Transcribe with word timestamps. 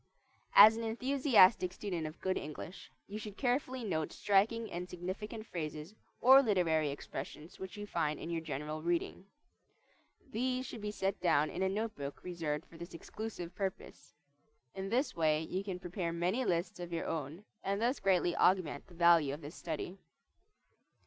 As 0.55 0.75
an 0.77 0.83
enthusiastic 0.83 1.71
student 1.71 2.07
of 2.07 2.19
good 2.21 2.35
English, 2.35 2.89
you 3.05 3.19
should 3.19 3.37
carefully 3.37 3.83
note 3.83 4.11
striking 4.11 4.71
and 4.71 4.89
significant 4.89 5.45
phrases 5.45 5.93
or 6.21 6.41
literary 6.41 6.89
expressions 6.89 7.59
which 7.59 7.77
you 7.77 7.85
find 7.85 8.19
in 8.19 8.31
your 8.31 8.41
general 8.41 8.81
reading. 8.81 9.27
These 10.31 10.65
should 10.65 10.81
be 10.81 10.89
set 10.89 11.21
down 11.21 11.51
in 11.51 11.61
a 11.61 11.69
note 11.69 11.93
book 11.93 12.23
reserved 12.23 12.65
for 12.65 12.77
this 12.79 12.95
exclusive 12.95 13.53
purpose. 13.53 14.15
In 14.73 14.89
this 14.89 15.15
way 15.15 15.43
you 15.43 15.63
can 15.63 15.77
prepare 15.77 16.11
many 16.11 16.45
lists 16.45 16.79
of 16.79 16.91
your 16.91 17.05
own, 17.05 17.45
and 17.63 17.79
thus 17.79 17.99
greatly 17.99 18.35
augment 18.35 18.87
the 18.87 18.95
value 18.95 19.35
of 19.35 19.41
this 19.41 19.53
study. 19.53 19.99